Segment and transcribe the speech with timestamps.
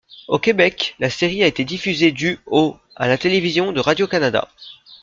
[0.27, 4.47] Au Québec, la série a été diffusée du au à la Télévision de Radio-Canada.